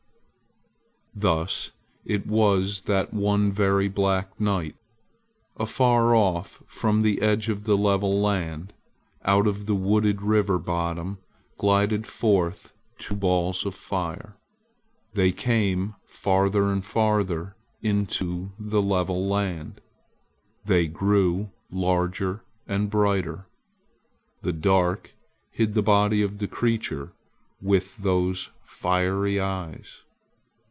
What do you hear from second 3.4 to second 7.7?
very black night, afar off from the edge of